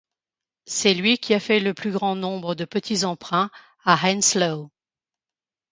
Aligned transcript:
C'est 0.65 0.95
lui 0.95 1.19
qui 1.19 1.35
a 1.35 1.39
fait 1.39 1.59
le 1.59 1.75
plus 1.75 1.91
grand 1.91 2.15
nombre 2.15 2.55
de 2.55 2.65
petits 2.65 3.05
emprunts 3.05 3.51
à 3.85 3.95
Henslowe. 4.09 4.71